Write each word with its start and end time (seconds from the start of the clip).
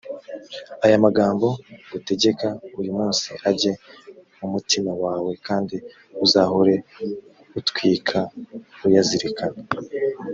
aya 0.85 0.97
magambo 1.05 1.47
ngutegeka 1.87 2.47
uyu 2.79 2.91
munsi 2.97 3.27
ajye 3.49 3.71
mumutima 4.39 4.91
wawe 5.03 5.31
kandi 5.47 5.75
uzahore 6.25 6.75
itwka 7.59 8.19
uyazirikana 8.85 9.61